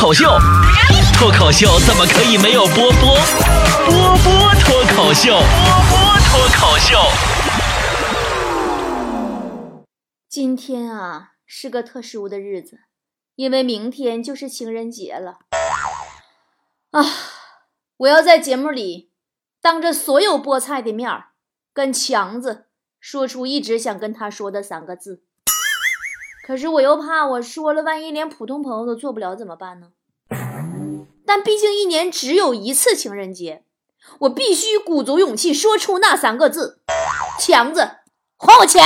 [0.00, 0.24] 口秀，
[1.12, 3.14] 脱口秀怎么可以没有波波？
[3.84, 5.44] 波波脱口秀，波
[5.90, 6.96] 波脱口秀。
[10.26, 12.78] 今天啊是个特殊的日子，
[13.34, 15.40] 因为明天就是情人节了。
[16.92, 17.04] 啊，
[17.98, 19.12] 我要在节目里
[19.60, 21.32] 当着所有菠菜的面儿，
[21.74, 25.24] 跟强子说出一直想跟他说的三个字。
[26.50, 29.90] 可是我又怕我说了，万一连普通朋友都做不了怎么办呢？
[31.24, 33.62] 但毕竟一年只有一次情人节，
[34.22, 36.80] 我必须鼓足勇气说出那三个字：
[37.38, 37.88] 强子，
[38.36, 38.82] 还我钱！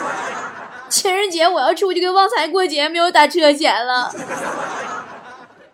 [0.90, 4.12] 情人节我要出去跟旺财过节，没有打车钱了。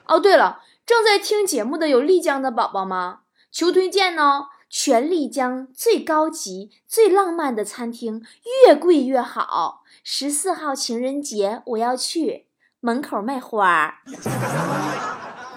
[0.06, 3.22] 哦，对了，正在听节目的有丽江的宝宝吗？
[3.50, 4.44] 求推荐呢！
[4.70, 8.22] 全丽江最高级、最浪漫的餐厅，
[8.64, 9.81] 越贵越好。
[10.04, 12.48] 十四号情人节我要去
[12.80, 14.02] 门口卖花。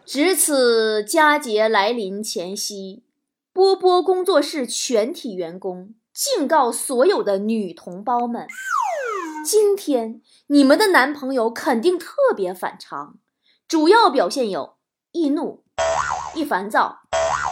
[0.03, 3.03] 值此佳节来临前夕，
[3.53, 8.47] 波波工作室全体员工敬告所有的女同胞们：
[9.45, 13.20] 今天你们的男朋友肯定特别反常，
[13.67, 14.78] 主要表现有
[15.12, 15.64] 易怒、
[16.34, 17.02] 易烦躁、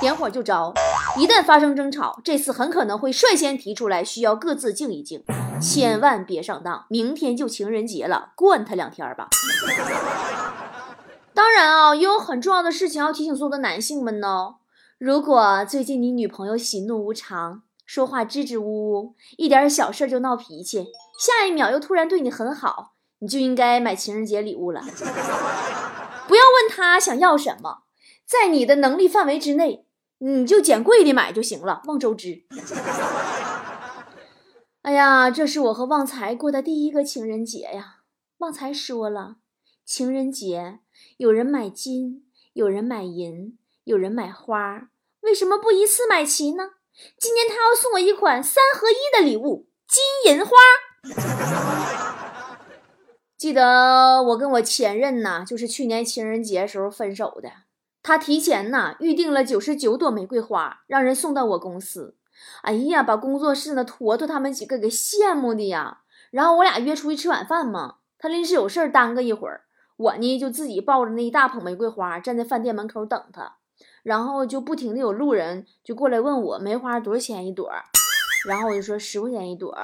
[0.01, 0.73] 点火就着。
[1.17, 5.23] 一旦发生争吵，这次很可能会率先提出来，需要各自静一静，
[5.59, 6.85] 千万别上当。
[6.89, 9.27] 明天就情人节了，惯他两天吧。
[11.33, 14.55] 当然啊，也有很重要的事情要提醒所有的男性们呢。
[14.99, 20.85] 如果最近你女朋友喜怒无常，说话支支吾吾，一点小事就闹脾气，
[21.19, 24.81] 下一秒又突然对你很好，你就应该买情人节礼物了。
[26.27, 27.79] 不要问他想要什么，
[28.23, 29.86] 在你的能力范围之内。
[30.19, 32.43] 你就捡贵的买就行了，望周知。
[34.81, 37.97] 哎呀，这是我和旺财过的第一个情人节呀。
[38.37, 39.37] 旺财说了，
[39.85, 40.79] 情人节
[41.17, 44.89] 有人买金，有人买银，有人买花，
[45.21, 46.71] 为什么不一次买齐呢？
[47.19, 50.51] 今年他要送我一款三合一的礼物，金银花。
[53.37, 57.51] 记得我跟我前任呐，就是去年情人节时候分手的。
[58.07, 62.15] 他提前呐预定了九十九朵玫瑰花，让人送到我公司。
[62.61, 65.97] 哎呀，把工作室的坨坨他们几个给羡慕的呀。
[66.31, 69.63] 然后我俩约出去吃晚饭嘛，他临时有事耽搁一会儿，
[69.97, 73.57] 我呢就自己抱着那一大捧玫瑰花站在饭店门口等他。
[74.03, 77.69] 然后就不停的有路人就过来问我梅花多少钱一朵，
[78.47, 79.77] 然后我就说十块钱一朵。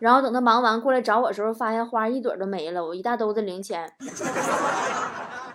[0.00, 3.92] 然后等他忙完过来找我的时候，发现花一朵都没了，我一大兜子零钱。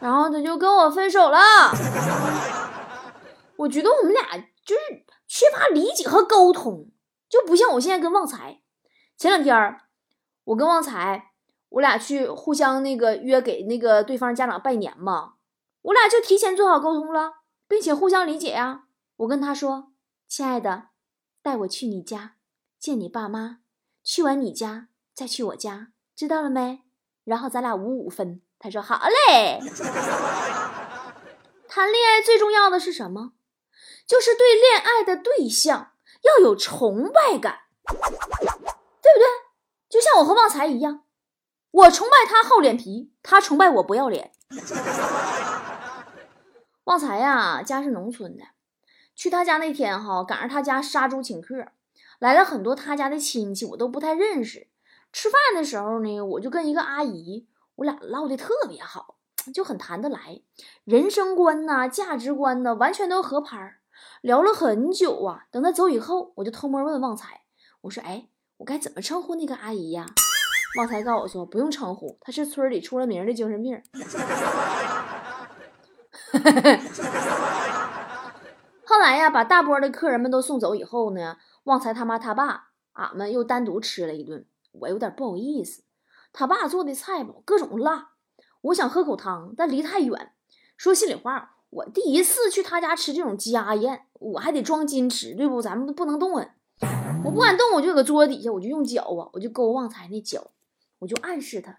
[0.03, 1.39] 然后他就跟我分手了。
[3.55, 6.89] 我觉得我们俩就是缺乏理解和沟通，
[7.29, 8.61] 就不像我现在跟旺财。
[9.15, 9.83] 前两天儿
[10.43, 11.31] 我跟旺财，
[11.69, 15.35] 我俩去互相那个约给那个对方家长拜年嘛，
[15.83, 17.35] 我俩就提前做好沟通了，
[17.65, 18.83] 并且互相理解呀。
[19.15, 19.93] 我跟他说
[20.27, 20.89] ：“亲爱的，
[21.41, 22.35] 带我去你家
[22.77, 23.59] 见你爸妈，
[24.03, 26.81] 去完你家再去我家，知道了没？
[27.23, 29.59] 然后咱俩五五分。”他说：“好嘞。”
[31.67, 33.33] 谈恋爱最重要的是什么？
[34.07, 35.91] 就是对恋爱的对象
[36.21, 39.27] 要有崇拜感，对不对？
[39.89, 41.03] 就像我和旺财一样，
[41.71, 44.31] 我崇拜他厚脸皮，他崇拜我不要脸。
[46.85, 48.45] 旺财呀，家是农村的，
[49.13, 51.67] 去他家那天哈，赶上他家杀猪请客，
[52.19, 54.69] 来了很多他家的亲戚，我都不太认识。
[55.11, 57.49] 吃饭的时候呢，我就跟一个阿姨。
[57.75, 59.15] 我俩唠的特别好，
[59.53, 60.41] 就很谈得来，
[60.83, 63.79] 人生观呐、价值观呐，完全都合拍儿，
[64.21, 65.45] 聊了很久啊。
[65.51, 67.41] 等他走以后，我就偷摸问旺财，
[67.81, 70.05] 我说：“哎，我该怎么称呼那个阿姨呀？”
[70.77, 73.81] 旺财告诉我说：“不用称呼，她是村里出了名的精神病。
[78.85, 85.83] 后来呀，把大波的客人们都送走以后呢，旺财他妈他爸，俺们又单独吃了一顿，我有点不好意思。
[86.33, 88.09] 他爸做的菜吧，各种辣，
[88.61, 90.33] 我想喝口汤，但离太远。
[90.75, 95.61] 说心里话，我第一次去他家吃这种家宴，我还得装矜持，对不？
[95.61, 96.55] 咱们不能动啊！
[97.23, 100.51] 我不敢动，我就搁桌子底下，我就用脚啊，我就勾旺财那脚，
[100.99, 101.71] 我就暗示他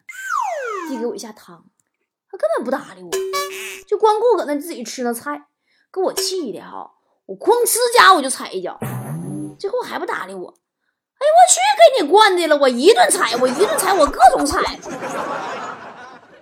[0.89, 1.65] 递给我一下汤，
[2.31, 3.11] 他根本不搭理我，
[3.89, 5.49] 就光顾搁那自己吃那菜，
[5.93, 6.93] 给我气的哈！
[7.27, 8.79] 我哐呲家我就踩一脚，
[9.59, 10.55] 最后还不搭理我。
[11.25, 12.57] 哎，我去，给你惯的了！
[12.59, 14.61] 我一顿踩，我一顿踩，我各种踩。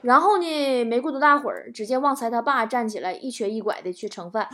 [0.00, 4.48] 然后呢，没过多大会儿，只见旺财他爸站起来，一瘸一拐的去盛饭，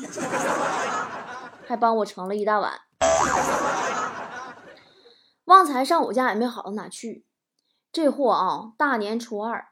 [1.66, 2.80] 还帮我盛了一大碗。
[5.46, 7.24] 旺财上我家也没好到哪去，
[7.90, 9.68] 这货啊，大年初二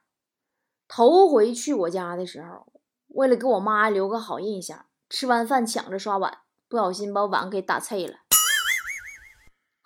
[0.88, 2.72] 头回去我家的时候，
[3.08, 8.20] 为了给我妈留个好印象，吃完饭抢着刷碗，不小心把碗给打碎了。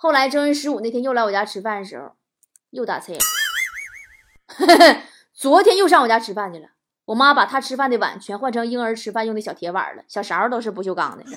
[0.02, 2.12] 后来正月十五那天又来我家吃饭的时候，
[2.70, 3.12] 又打菜。
[5.36, 6.68] 昨天又上我家吃饭去了，
[7.04, 11.24] 我妈把他吃饭的碗全换成婴儿吃饭用的小铁碗了，小勺都是不锈钢的。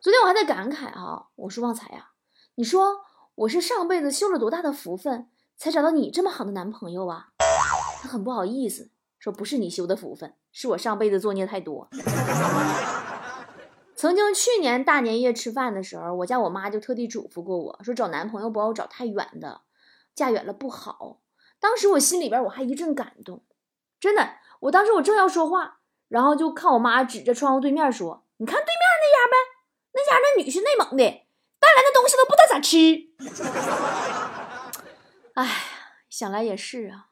[0.00, 2.10] 昨天我还在感慨哈，我说旺财呀，
[2.54, 3.00] 你说
[3.34, 5.26] 我是上辈子修了多大的福分，
[5.56, 7.30] 才找到你这么好的男朋友啊？
[8.00, 11.88] 他很不好意思说，不是你修的福分，是我上辈子作孽太多。
[14.02, 19.60] 曾经去年大年夜吃饭的时候，我家我妈就特地嘱咐过我说，找男朋友不要找太远的，
[20.12, 21.20] 嫁远了不好。
[21.60, 23.44] 当时我心里边我还一阵感动，
[24.00, 25.78] 真的，我当时我正要说话，
[26.08, 29.36] 然后就看我妈指着窗户对面说：“你看对面那家呗，
[29.92, 31.04] 那家那女婿内蒙的，
[31.60, 33.06] 带来的东西都不知道咋吃。
[35.34, 35.52] ”哎呀，
[36.08, 37.10] 想来也是啊，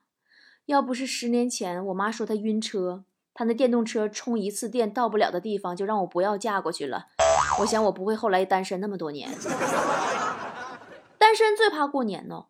[0.65, 3.05] 要不是十年前我妈说她晕车。
[3.41, 7.07] 他那电动车充一次电到不了的地方，就让我不要嫁过去了。
[7.61, 9.31] 我想我不会后来单身那么多年。
[11.17, 12.45] 单身最怕过年呢。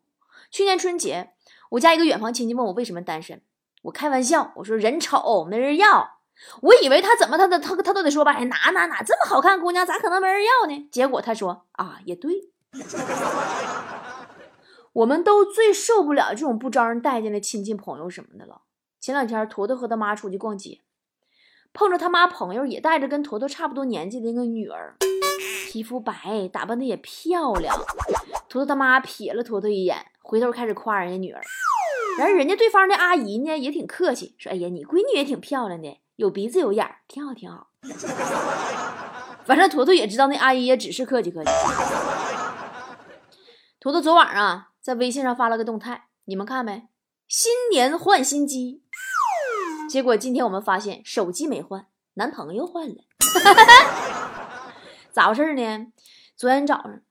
[0.51, 1.31] 去年春节，
[1.71, 3.41] 我家一个远房亲戚问我为什么单身，
[3.83, 6.19] 我开玩笑我说人丑没人要。
[6.63, 10.89] 我以为他怎么他的他他都得说吧，哎哪哪哪这么好看姑娘咋可能没人要呢？
[10.91, 12.51] 结果他说啊也对。
[14.95, 18.63] 我们都最受不了这种不招人待见的亲戚朋友什么的了。
[19.01, 20.83] 前两天，坨坨和他妈出去逛街，
[21.73, 24.95] 碰着他妈朋友也带着跟坨坨差不多年纪的那个女儿，
[25.71, 26.13] 皮肤白，
[26.53, 27.75] 打扮的也漂亮。
[28.49, 31.41] 坨坨他妈瞥了坨坨一眼，回头开始夸人家女儿。
[32.19, 37.69] 然后人家对方的阿姨呢也挺客气，说：“哎呀，你闺女也挺漂亮的，有鼻子有眼，挺好挺好。”
[39.47, 41.51] 反正坨坨也知道那阿姨也只是客气客气。
[43.79, 46.89] 坨坨昨晚啊在微信上发了个动态，你们看没？
[47.31, 48.83] 新年换新机。
[49.89, 53.05] 结果今天我们发现手机没换，男朋友换了，
[55.13, 55.93] 咋回事呢？
[56.35, 57.03] 昨天早上，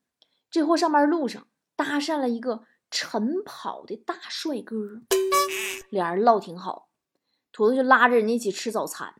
[0.52, 4.76] 这货上班路上搭讪了一个晨跑的大帅哥，
[5.90, 6.90] 俩人唠挺好，
[7.54, 9.16] 坨坨就拉着人家一起吃早餐。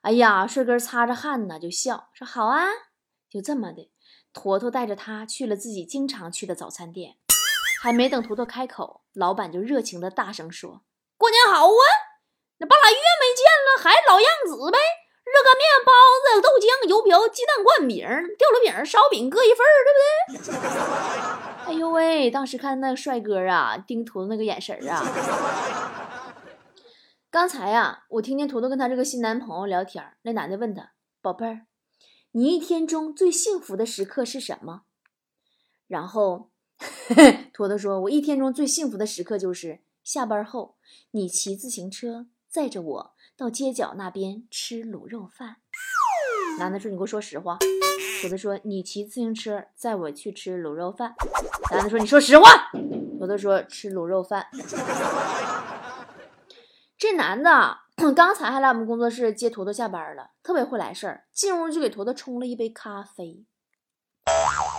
[0.00, 2.64] 哎呀，帅哥擦着汗呢，就笑说好啊，
[3.28, 3.90] 就这么的，
[4.32, 7.16] 坨坨带着他去了自己经常去的早餐店，
[7.86, 10.82] 还没等图图开口，老板就热情的大声说
[11.16, 11.82] ：“过年好啊！”
[12.58, 14.78] 那半拉月没见了，还老样子呗？
[15.22, 18.04] 热干面、包子、豆浆、油条、鸡蛋灌饼、
[18.36, 20.58] 吊炉饼、烧饼各一份儿，对不
[21.62, 21.70] 对？
[21.70, 22.28] 哎呦喂！
[22.28, 25.00] 当时看那个帅哥啊，盯图图那个眼神啊。
[27.30, 30.90] 刚才呀，我听见图图跟他这个新男朋友聊天，那男的问他
[31.22, 31.66] ：“宝贝儿，
[32.32, 34.82] 你一天中最幸福的时刻是什么？”
[35.86, 36.50] 然后
[37.52, 40.76] 坨坨说：“我一天中最幸福的时刻就是下班后，
[41.12, 45.56] 你骑自行车。”载着我到街角那边吃卤肉饭。
[46.58, 47.58] 男的说：“你给我说实话。”
[48.22, 51.14] 坨坨说：“你骑自行车载我去吃卤肉饭。”
[51.70, 52.70] 男的说：“你说实话。”
[53.18, 54.46] 坨坨说：“吃卤肉饭。”
[56.96, 57.76] 这男的
[58.14, 63.44] 刚才还来我们工作室接坨坨下班了，特别会来事儿，进屋就给坨坨冲了一杯咖啡。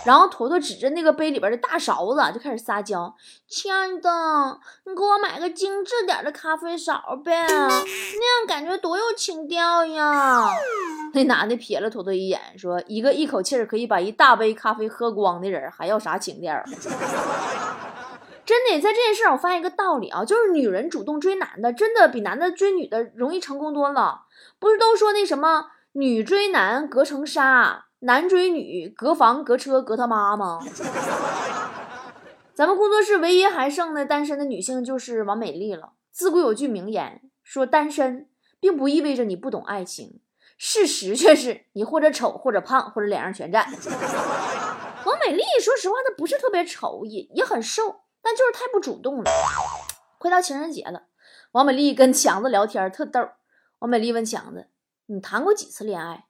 [0.08, 3.14] 然后坨坨指着那个杯里边的大勺子就开始撒娇
[3.46, 10.48] ：“亲爱的，你给我买个精致点的咖啡勺呗，那样感觉多有情调呀！”
[11.12, 16.54] 那男的瞥了坨坨一眼，说：“一个一口气儿可以把一大杯咖啡喝光的人，还要啥情调？”
[18.46, 24.22] 真的，在这件事上我发现一个道理啊，就是女人主动追男的，真的比男的追女的容易成功多了。
[24.58, 27.87] 不是都说那什么女追男隔层纱？
[28.00, 30.60] 男追女，隔房隔车隔他妈吗？
[32.54, 35.94] 咱们工作室唯一还剩的单身的女性就是王美丽了。
[36.12, 38.28] 自古有句名言，说单身
[38.60, 40.20] 并不意味着你不懂爱情，
[40.56, 43.66] 事实却是你或者丑，或者胖，或者脸上全占。
[45.04, 49.30] 王美丽说实话，她不是特别丑，也也很瘦，但就是太不主动了。
[50.18, 51.04] 快到情人节了，
[51.52, 53.20] 王美丽跟强子聊天特逗。
[53.80, 54.68] 王美丽问强子
[55.06, 56.26] ：“你谈过几次恋爱？”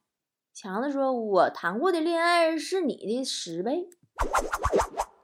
[0.60, 3.88] 强子说：“我谈过的恋爱是你的十倍。”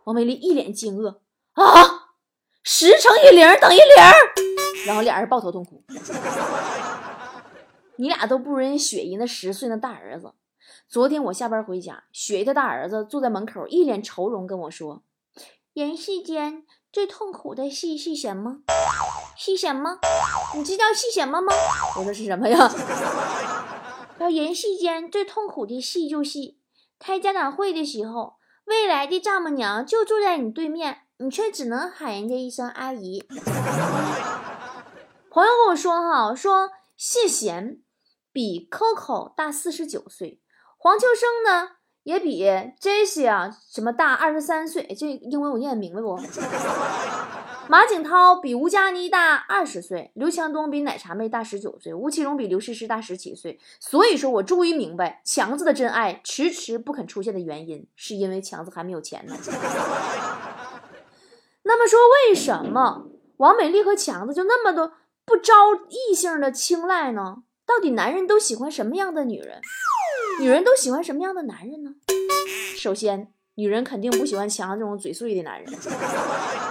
[0.07, 1.17] 王美丽一脸惊愕
[1.55, 1.65] ：“啊，
[2.63, 3.85] 十乘以零等于零？”
[4.87, 5.83] 然后俩人抱头痛哭。
[7.97, 10.35] 你俩都不如人雪姨那十岁那大儿子。
[10.89, 15.03] 昨天我下班回家，雪姨的大儿子坐在门口，一脸愁容跟我说
[15.75, 16.63] ：“人世间
[16.93, 18.59] 最痛苦的戏是什么？
[19.37, 19.99] 是什么？
[20.55, 21.53] 你知道是什么吗？”
[21.99, 22.71] 我说：“是什么呀？”
[24.19, 26.57] 要人世间最痛苦的戏就是
[26.99, 33.27] 开家长会的时候，未来的丈母娘就住在你对面，你却只能喊人家一声阿姨。
[35.31, 37.83] 朋友跟我说哈，说谢贤
[38.33, 40.41] 比 Coco 大四十九岁，
[40.79, 41.71] 黄秋生呢
[42.05, 42.47] 也比
[42.79, 46.17] 这些啊什么大二十三岁，这英文我念得明白不？
[47.67, 53.59] 马景涛比吴佳妮大二十岁，刘强东比奶茶妹大十九岁，吴奇隆比刘诗诗大十七岁。
[53.81, 59.35] 所以说我终于明白强子的真爱迟迟不肯出现的原因，是因为强子还没有钱呢。
[61.63, 63.07] 那么说，为什么
[63.39, 64.93] 王美丽和强子就那么多
[65.25, 65.55] 不招
[65.89, 67.39] 异性的青睐呢？
[67.67, 69.63] 到底男人都喜欢什么样的女人？
[70.41, 71.91] 女人都喜欢什么样的男人呢？
[72.77, 73.33] 首先。
[73.57, 75.73] 女人肯定不喜欢强子这种嘴碎的男人，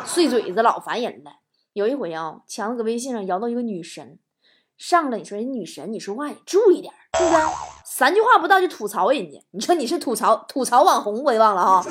[0.06, 1.32] 碎嘴子老烦人了。
[1.72, 4.20] 有一回啊，强子搁微信上摇到一个女神，
[4.78, 7.38] 上来你说人女神，你说话也注意点，是不是？
[7.86, 11.86] 三句话不到就吐槽人家，你说你是吐槽吐槽网红，我也忘了哈，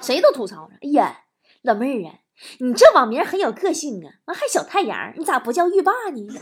[0.00, 0.70] 谁都吐槽。
[0.80, 1.22] 哎呀，
[1.62, 2.14] 老妹儿啊，
[2.60, 6.40] 你这网名很有个性啊，完还小太阳，你咋不叫浴霸呢？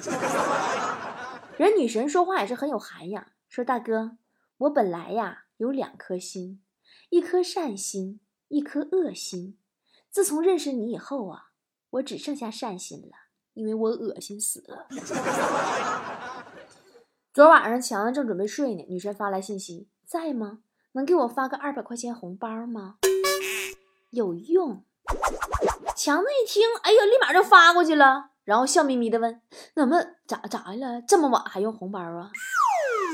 [1.56, 4.16] 人女神说话也是很有涵养，说大哥，
[4.56, 6.62] 我本来呀有两颗心。
[7.10, 9.58] 一颗善心，一颗恶心。
[10.08, 11.50] 自从认识你以后啊，
[11.90, 13.12] 我只剩下善心了，
[13.52, 14.86] 因为我恶心死了。
[17.34, 20.60] 昨晚上强子正准备睡呢，女神发来信息：“在吗？
[20.92, 22.96] 能给我发个二百块钱红包吗？”
[24.08, 24.82] 有用。
[25.94, 29.42] 强子一听，哎呀，立马就发过去了，然后笑眯眯的问
[29.76, 31.02] ：“怎么咋咋的了？
[31.02, 32.30] 这么晚还用红包啊？”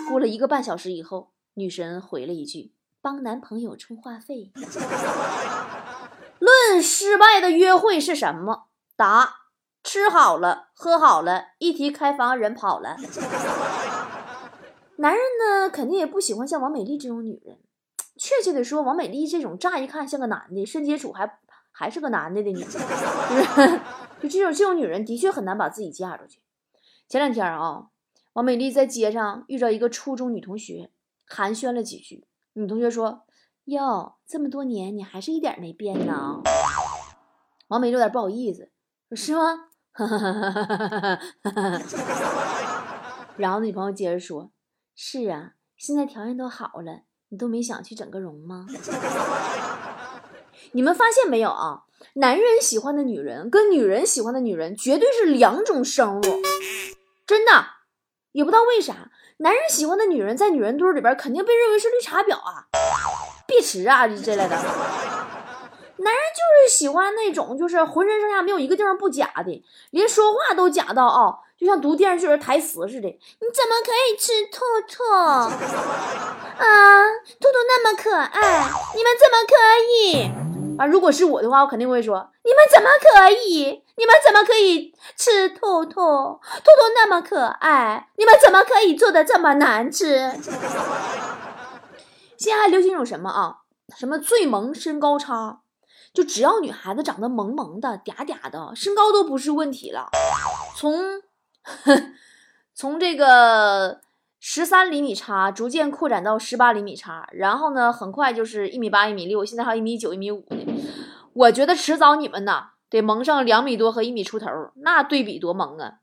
[0.09, 2.73] 过了一个半小时以后，女神回了一句。
[3.01, 4.51] 帮男朋友充话费。
[6.41, 8.67] 论失败的约会是什么？
[8.97, 9.37] 答：
[9.85, 12.97] 吃好了，喝好了，一提开房人跑了。
[14.97, 17.59] 男人呢，肯定也不喜欢像王美丽这种女人。
[18.17, 21.39] 确切的说，王美丽这种乍一看像个男的，深接触还
[21.71, 23.81] 还是个男的的女人，
[24.21, 26.41] 就这种这种女人的确很难把自己嫁出去。
[27.09, 27.87] 前两天啊，
[28.39, 30.93] 王美丽在街上遇到一个初中女同学，
[31.27, 32.29] 寒暄了几句。
[32.53, 33.25] 女同学说
[33.67, 36.41] ：“哟，这么多年你还是一点没变呢。”
[37.67, 38.71] 王美丽有点不好意思，
[39.11, 39.65] 说：“是吗？”
[43.37, 44.53] 然后女朋友接着说
[44.95, 48.69] ：“是啊，现在条件都好了，你都没想去整个容吗？”
[50.71, 51.87] 你们发现没有啊？
[52.15, 56.21] 男人喜欢的女人跟女人喜欢的女人绝对是两种生物，
[57.27, 57.51] 真的，
[58.33, 58.95] 也不知道为啥。
[59.39, 62.65] 男人喜欢的女人，在女人堆里边肯定被认为是绿茶婊啊、
[63.47, 64.49] 碧池啊之类的。
[66.01, 73.09] 男人就是喜欢那种，就是浑身上下没有一个地方不假的，连说话都假到啊，就像读电视剧的台词似的。
[73.09, 75.49] 你怎么可以吃兔兔 啊？
[77.41, 79.55] 兔兔那么可爱，你们怎么可
[79.93, 80.31] 以？
[80.79, 83.83] 啊，如果是我的话，我肯定会说：你们怎么可以？
[83.97, 85.91] 你们怎么可以吃兔兔？
[85.93, 86.41] 兔兔
[86.95, 90.33] 那么可爱，你们怎么可以做的这么难吃？
[92.39, 93.57] 现在流行一种什么啊？
[93.99, 95.63] 什么最萌身高差？
[96.15, 100.09] 就只要女孩子长得萌萌的、嗲嗲的，身高都不是问题了。
[100.77, 101.21] 从
[102.75, 104.01] 从这个。
[104.41, 110.57] 十三厘米差逐渐扩展到十八厘米差，然后呢，很快就是一米八、一米六，现在还有一米九、一米五的。
[111.33, 115.95] 我觉得迟早你们呐得蒙上两米多和一米出头，那对比多萌啊！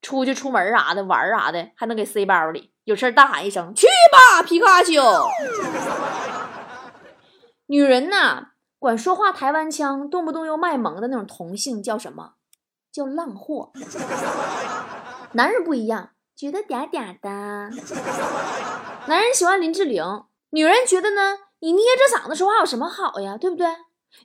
[0.00, 5.02] 出去出门啥的玩啥的，还能给塞包里，有事大喊一声去吧，皮卡丘。
[7.66, 8.48] 女人呐，
[8.78, 12.34] 管说话台湾腔、动不动又卖萌的那种同性叫什么？
[12.92, 13.72] 叫浪货。
[15.32, 16.10] 男人不一样。
[16.42, 17.30] 觉得嗲嗲的，
[19.06, 20.02] 男人喜欢林志玲，
[20.50, 21.38] 女人觉得呢？
[21.60, 23.38] 你捏着嗓子说话有什么好呀？
[23.38, 23.68] 对不对？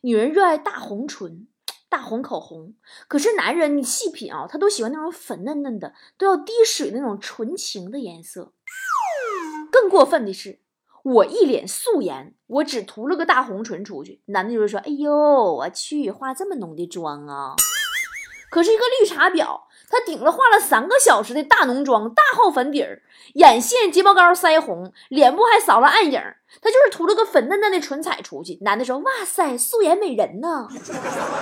[0.02, 1.48] 女人热爱大红唇、
[1.88, 2.74] 大红口红，
[3.08, 8.52] 可是男人你细品啊，他都喜欢那种粉嫩嫩的，都要滴水那种纯情的颜色。
[9.72, 10.62] 更过分的是，
[11.04, 17.54] 我一脸素颜，我只涂了个大红唇出去，男的就会说：“哎呦，我去，化这么浓的妆啊！”
[18.50, 19.67] 可是一个绿茶婊。
[19.90, 23.02] 他顶了化了三个小时的大浓妆、大厚粉底儿，
[23.36, 26.22] 眼线、睫毛膏、腮红，脸部还扫了暗影。
[26.62, 28.58] 他就是涂了个粉嫩嫩的唇彩出去。
[28.62, 30.68] 男的说：“哇塞，素颜美人呢，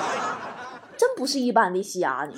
[0.98, 2.34] 真不是一般的瞎呢。”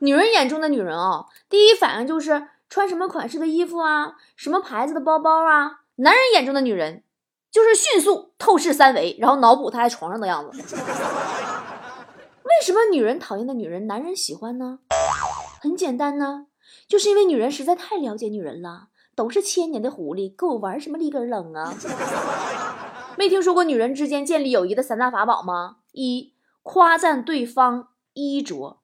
[0.00, 5.80] 女人眼中的女人啊，第一反应就是穿什么款式的衣服啊，什么牌子的包包啊。
[5.96, 7.04] 男人眼中的女人，
[7.50, 10.62] 就是迅速透视三维，然后脑补她在床上的样子。
[12.50, 14.80] 为什么女人讨厌的女人，男人喜欢呢？
[15.62, 16.46] 很简单呢，
[16.88, 21.72] 就是因为女人实在太了解女人了，都是千年的狐狸，跟我玩什么立根冷啊？
[23.16, 25.76] 没听说过女人之间建立友谊的三大法宝吗？
[25.92, 28.80] 一、夸赞对方衣着；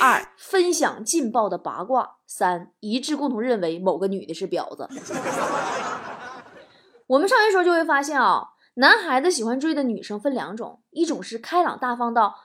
[0.00, 4.88] 二、分享劲爆的八卦；三、一致共同认为某个女的是婊子。
[7.08, 12.36] 我们上学时候就会发现啊，男孩子喜欢追的女生分两种，一种是开朗大方到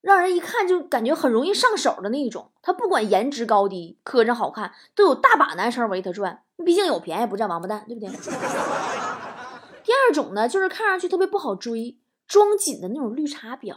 [0.00, 6.42] 让人一看就感觉很容易上手的那一种，他不管颜值高低、磕碜好看，都有大把男生围她转。
[6.64, 8.08] 毕竟有便宜不占王八蛋，对不对？
[9.84, 13.74] 第二种呢，就是看上去特别不好追、装紧的那种绿茶婊，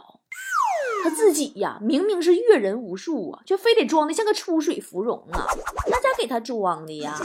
[1.02, 5.48] 她自己呀明明是阅人无数啊，却非得装的像个出水芙蓉啊，
[5.90, 7.18] 大家给她装的呀。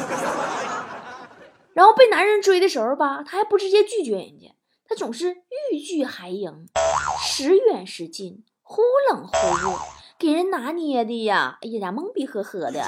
[1.74, 4.54] 然后被男人追的时候吧，他还不直接拒绝人家，
[4.86, 6.68] 他总是欲拒还迎，
[7.22, 9.76] 时远时近，忽冷忽热，
[10.20, 12.80] 给人拿捏的呀，哎呀呀，懵逼呵呵的。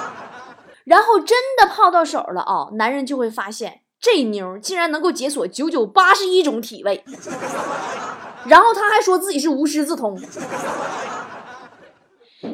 [0.84, 7.04] 然后真的泡到手了啊，男人就会发现这妞竟然能够解锁九九八十一种体位，
[8.46, 10.18] 然后他还说自己是无师自通。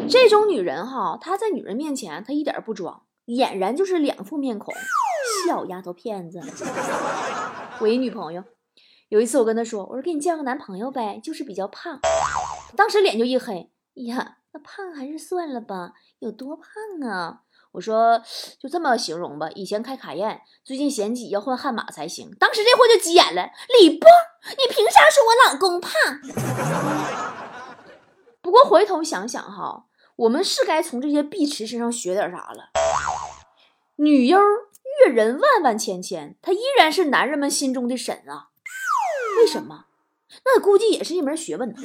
[0.08, 4.74] 这种女人哈，她在女人面前她一点不装，俨然就是两副面孔。
[5.46, 6.40] 小丫头片子，
[7.78, 8.42] 我一女朋友，
[9.10, 11.98] 有一次我跟他说，我说给你介绍个男朋友呗，就是比较胖，
[12.76, 16.64] 当时脸就一黑，呀，那胖还是算了吧，有多胖
[17.10, 17.40] 啊？
[17.72, 18.22] 我说
[18.60, 22.30] 就这么形容吧，以前开卡宴，最近嫌挤要换悍马才行。
[22.38, 23.50] 当时这货就急眼了，
[23.80, 24.08] 李波，
[24.50, 25.90] 你凭啥说我老公胖？
[28.40, 32.70] 不过回头想想哈，我们是该从这些碧池身上学点啥了，
[33.96, 34.38] 女优。
[35.06, 38.49] 阅人万万千千，她依然是男人们心中的神啊！
[39.40, 39.86] 为什么？
[40.44, 41.76] 那估计也是一门学问呢。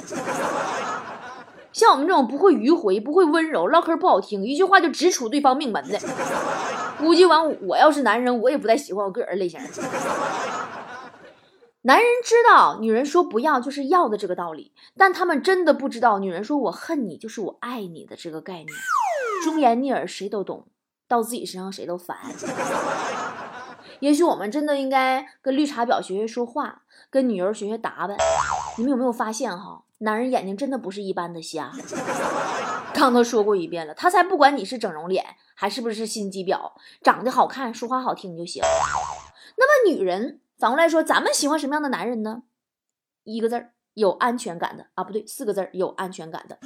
[1.71, 5.99] 像我们这种不会迂回、不会温柔、唠嗑不好听，一句话就直戳对方命门的，
[6.97, 9.59] 估计完我要是男人，我也不太喜欢我个人类型。
[11.81, 18.67] 男人知道女人说不要就是要的这个道理，但他们真的不知道女人说我恨你就是我爱你的这个概念。
[19.43, 20.67] 忠言逆耳谁都懂。
[21.07, 22.17] 到自己身上谁都烦。
[23.99, 28.17] 也许我们真的应该跟绿茶婊学学说话，跟女人学学打扮。
[28.77, 31.71] 你们有没有发现哈，男人眼睛真的不是一般的瞎。
[32.93, 38.61] 刚都说过一遍了，他才不管你是整容脸还是不是心机婊，长得好看、说话好听就行。
[39.57, 42.43] 那么女人反过来说，咱们喜欢什么样的男人呢？
[43.23, 46.57] 一个字儿，有安全感的啊，不对，四个字儿，有安全感的。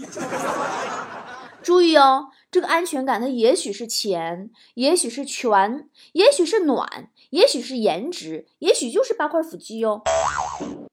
[1.61, 10.01] 注意哦，这个安全感，它也许是钱，也许是权，也许是暖，也许是颜值，也许就是八块腹肌哦。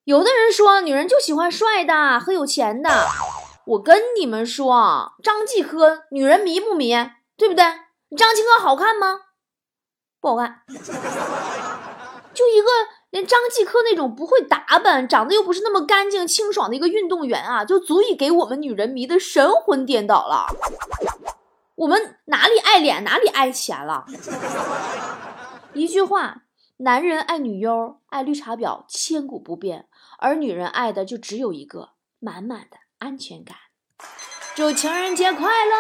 [0.05, 2.91] 有的人说，女人就喜欢帅的和有钱的。
[3.67, 6.95] 我跟你们说，张继科，女人迷不迷？
[7.37, 7.65] 对不对？
[8.17, 9.21] 张继科好看吗？
[10.21, 10.63] 不好看，
[12.35, 12.69] 就一个。
[13.17, 20.47] 连张继科那种不会打扮、长得又不是那么干净清爽的一个运动员啊，就足以给我们女人迷得神魂颠倒了。
[21.77, 24.05] 我们哪里爱脸，哪里爱钱了？
[25.73, 26.43] 一句话，
[26.77, 29.85] 男人爱女优、爱绿茶婊，千古不变；
[30.19, 33.57] 而女人爱的就只有一个满满的安全感。
[34.55, 35.77] 祝情人节快乐！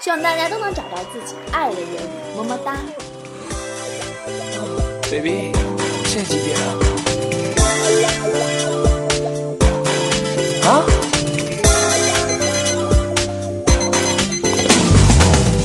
[0.00, 2.76] 希望大家都能找到自己爱的人，么么哒
[5.10, 5.75] ，baby。
[6.16, 6.72] 现在几点了？
[10.64, 10.82] 啊？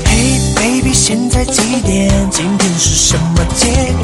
[0.04, 0.12] 嘿
[0.54, 2.12] ，baby，现在几点？
[2.30, 3.96] 今天是什么节？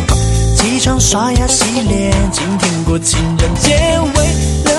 [0.56, 4.00] 起床刷牙洗脸，今天过情人节。
[4.16, 4.77] 为了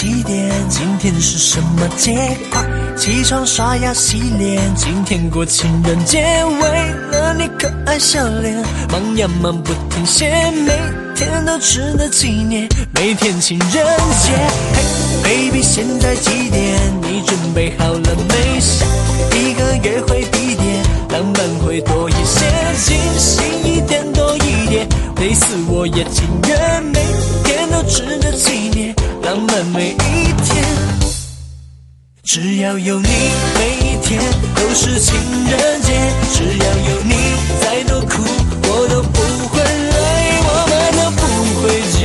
[0.00, 0.50] 几点？
[0.70, 2.34] 今天是什么节？
[2.50, 2.64] 快
[2.96, 6.22] 起床刷牙洗脸，今天过情人节。
[6.22, 8.56] 为了你可爱笑脸，
[8.90, 10.72] 忙呀忙不停歇，每
[11.14, 14.32] 天都值得纪念，每天情人节。
[14.72, 14.82] 嘿
[15.22, 16.80] ，baby，现在几点？
[17.02, 18.58] 你准备好了没？
[18.58, 18.86] 下
[19.36, 22.46] 一个约会地点，浪漫会多一些，
[22.86, 27.00] 惊喜一点多一点，累死我也情愿，每
[27.44, 28.94] 天都值得纪念，
[29.30, 29.94] 浪漫每一
[30.42, 30.64] 天。
[32.24, 33.08] 只要有你，
[33.54, 34.20] 每一天
[34.56, 35.14] 都是情
[35.48, 35.92] 人节。
[36.32, 37.14] 只要有你，
[37.60, 38.24] 再多苦
[38.64, 40.02] 我都不会累，
[40.42, 41.22] 我们都不
[41.62, 41.62] 会
[41.94, 42.02] 倦，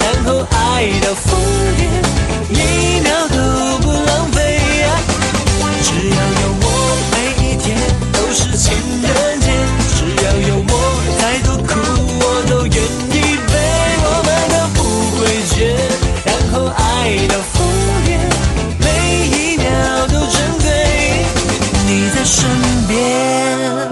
[0.00, 0.60] 然后爱
[1.00, 1.30] 到疯
[1.78, 1.80] 癫，
[2.50, 2.54] 一
[3.00, 3.36] 秒都
[3.78, 4.38] 不浪费。
[5.82, 6.66] 只要有我，
[7.12, 7.64] 每一天
[8.12, 8.68] 都是情
[9.00, 9.29] 人节
[22.90, 23.88] 边。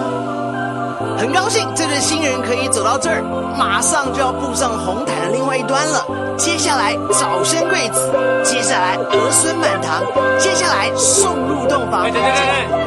[1.16, 3.22] 很高兴这对新人可以走到这儿，
[3.56, 6.04] 马上就要步上红毯的另外一端了。
[6.36, 8.10] 接下来早生贵子，
[8.44, 10.04] 接下来儿孙满堂，
[10.38, 12.02] 接下来送入洞房。
[12.02, 12.78] 哎，等等等等，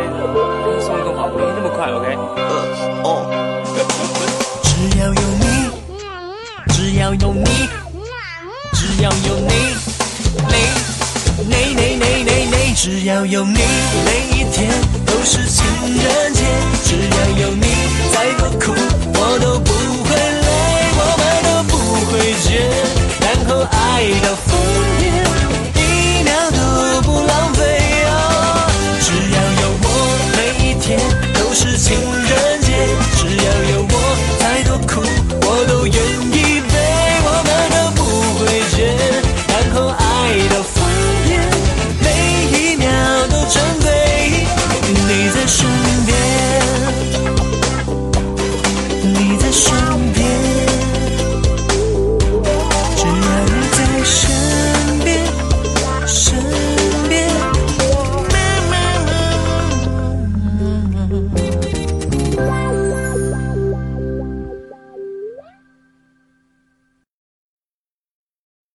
[0.80, 2.16] 送洞房没那么快，OK？
[2.38, 2.50] 呃，
[3.04, 3.28] 哦，
[4.64, 5.46] 只要有你，
[6.74, 7.68] 只要有你，
[8.74, 9.54] 只要有你，
[10.48, 10.56] 你，
[11.44, 13.60] 你你你你你，只要有你，
[14.06, 14.72] 每一天
[15.22, 16.42] 不是情人节。
[16.84, 17.64] 只要有你，
[18.12, 18.74] 再多苦
[19.14, 19.70] 我都不
[20.06, 20.50] 会累，
[20.98, 21.78] 我们都不
[22.10, 22.50] 会倦，
[23.22, 23.78] 然后爱
[24.24, 24.50] 到疯
[24.98, 25.02] 癫